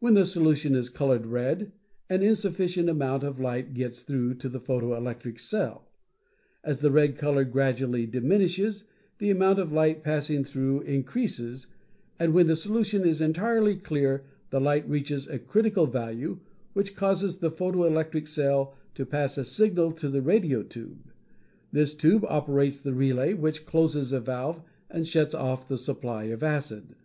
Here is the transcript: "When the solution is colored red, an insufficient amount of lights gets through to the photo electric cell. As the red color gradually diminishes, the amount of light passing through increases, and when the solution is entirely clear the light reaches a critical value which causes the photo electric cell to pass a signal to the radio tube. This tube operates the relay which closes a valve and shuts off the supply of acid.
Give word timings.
"When 0.00 0.14
the 0.14 0.24
solution 0.24 0.74
is 0.74 0.88
colored 0.88 1.26
red, 1.26 1.70
an 2.10 2.24
insufficient 2.24 2.88
amount 2.88 3.22
of 3.22 3.38
lights 3.38 3.70
gets 3.72 4.02
through 4.02 4.34
to 4.38 4.48
the 4.48 4.58
photo 4.58 4.96
electric 4.96 5.38
cell. 5.38 5.88
As 6.64 6.80
the 6.80 6.90
red 6.90 7.16
color 7.16 7.44
gradually 7.44 8.04
diminishes, 8.04 8.88
the 9.18 9.30
amount 9.30 9.60
of 9.60 9.70
light 9.70 10.02
passing 10.02 10.42
through 10.42 10.80
increases, 10.80 11.68
and 12.18 12.34
when 12.34 12.48
the 12.48 12.56
solution 12.56 13.06
is 13.06 13.20
entirely 13.20 13.76
clear 13.76 14.24
the 14.50 14.60
light 14.60 14.88
reaches 14.90 15.28
a 15.28 15.38
critical 15.38 15.86
value 15.86 16.40
which 16.72 16.96
causes 16.96 17.36
the 17.38 17.48
photo 17.52 17.84
electric 17.84 18.26
cell 18.26 18.74
to 18.94 19.06
pass 19.06 19.38
a 19.38 19.44
signal 19.44 19.92
to 19.92 20.08
the 20.08 20.20
radio 20.20 20.64
tube. 20.64 21.12
This 21.70 21.94
tube 21.94 22.24
operates 22.28 22.80
the 22.80 22.92
relay 22.92 23.34
which 23.34 23.66
closes 23.66 24.10
a 24.10 24.18
valve 24.18 24.62
and 24.90 25.06
shuts 25.06 25.32
off 25.32 25.68
the 25.68 25.78
supply 25.78 26.24
of 26.24 26.42
acid. 26.42 26.96